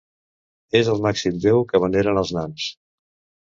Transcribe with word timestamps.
És 0.79 0.89
el 0.93 1.03
màxim 1.07 1.37
déu 1.45 1.61
que 1.69 1.85
veneren 1.87 2.25
els 2.25 2.35
nans. 2.41 2.69